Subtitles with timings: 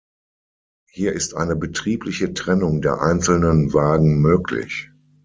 [0.89, 4.89] Hier ist eine betriebliche Trennung der einzelnen Wagen möglich.